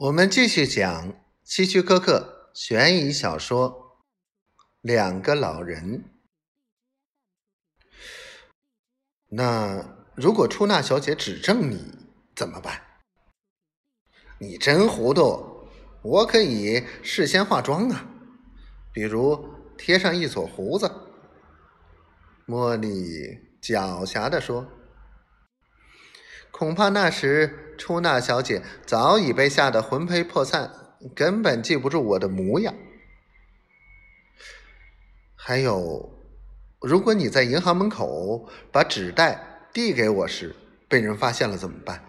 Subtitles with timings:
[0.00, 1.12] 我们继续讲
[1.44, 3.98] 希区柯克悬疑小说
[4.80, 5.98] 《两个老人》。
[9.28, 11.98] 那如果出纳小姐指证你
[12.34, 12.80] 怎么办？
[14.38, 15.68] 你真糊涂！
[16.00, 18.06] 我可以事先化妆啊，
[18.94, 20.90] 比如贴上一撮胡子。
[22.46, 24.66] 茉莉狡黠地说。
[26.50, 30.70] 恐怕那时出纳小姐早已被吓得魂飞魄散，
[31.14, 32.74] 根本记不住我的模样。
[35.34, 36.10] 还有，
[36.80, 40.54] 如果你在银行门口把纸袋递给我时
[40.88, 42.04] 被人发现了怎么办？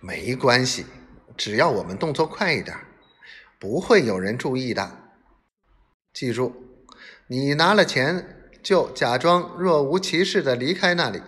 [0.00, 0.86] 没关系，
[1.36, 2.76] 只要我们动作快一点，
[3.58, 4.98] 不会有人注意的。
[6.12, 6.54] 记住，
[7.26, 11.22] 你拿了钱就假装若无其事的离开那里。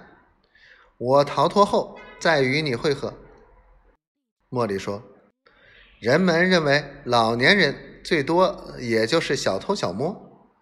[0.98, 3.14] 我逃脱后再与你会合。”
[4.50, 5.02] 茉莉说
[6.00, 10.56] ，“人们认为老年人最多也就是小偷小摸，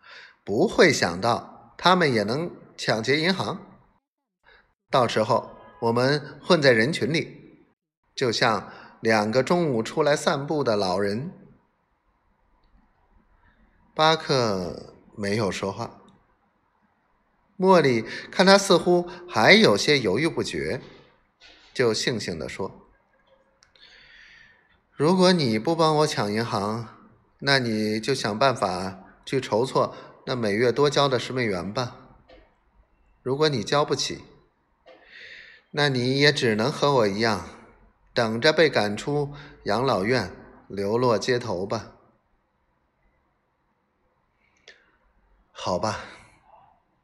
[0.45, 3.67] 不会想到他们也能抢劫银行。
[4.91, 7.67] 到时候我们混在人群里，
[8.15, 11.33] 就像两个中午出来散步的老人。”
[13.95, 16.02] 巴克没有说话。
[17.63, 20.81] 茉莉看他似乎还有些犹豫不决，
[21.73, 22.89] 就悻悻地说
[24.97, 26.89] ：“如果你不帮我抢银行，
[27.39, 29.95] 那你就想办法去筹措
[30.27, 31.97] 那每月多交的十美元吧。
[33.23, 34.25] 如果你交不起，
[35.71, 37.49] 那你也只能和我一样，
[38.13, 39.33] 等着被赶出
[39.67, 40.33] 养老院，
[40.67, 41.93] 流落街头吧。
[45.53, 46.01] 好吧。”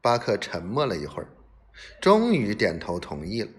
[0.01, 1.27] 巴克沉默了一会儿，
[2.01, 3.49] 终于点头同意了，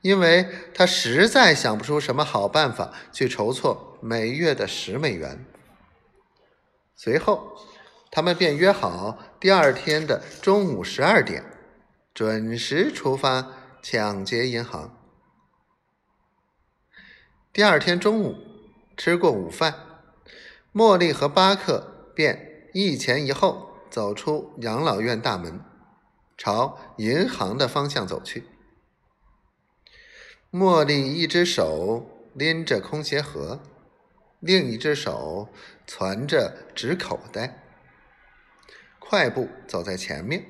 [0.00, 5.44] 因为他实在想不出什么好办法去筹措每月的十美元。
[6.94, 7.56] 随后，
[8.12, 11.44] 他们便约好第二天的中午十二点，
[12.14, 13.50] 准时出发
[13.82, 14.96] 抢劫银行。
[17.52, 18.36] 第二天中午，
[18.96, 19.74] 吃过午饭，
[20.72, 23.71] 茉莉和巴克便一前一后。
[23.92, 25.60] 走出养老院大门，
[26.38, 28.44] 朝银行的方向走去。
[30.50, 33.60] 茉莉一只手拎着空鞋盒，
[34.40, 35.50] 另一只手
[35.86, 37.62] 攒着纸口袋，
[38.98, 40.46] 快步走在前面。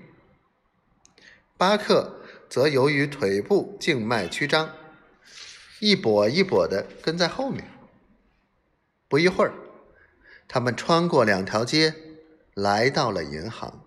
[1.56, 4.72] 巴克则由于腿部静脉曲张，
[5.80, 7.64] 一跛一跛的跟在后面。
[9.08, 9.52] 不一会儿，
[10.46, 12.11] 他们穿过两条街。
[12.54, 13.86] 来到了银行，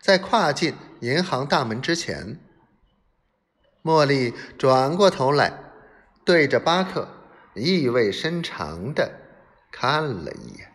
[0.00, 2.38] 在跨进银行大门之前，
[3.82, 5.52] 茉莉转过头来，
[6.24, 7.08] 对着巴克
[7.54, 9.12] 意味深长的
[9.72, 10.72] 看了一眼。